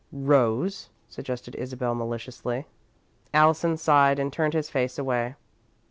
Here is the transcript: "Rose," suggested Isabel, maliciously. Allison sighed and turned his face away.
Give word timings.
"Rose," 0.11 0.89
suggested 1.07 1.53
Isabel, 1.53 1.93
maliciously. 1.93 2.65
Allison 3.35 3.77
sighed 3.77 4.17
and 4.17 4.33
turned 4.33 4.55
his 4.55 4.67
face 4.71 4.97
away. 4.97 5.35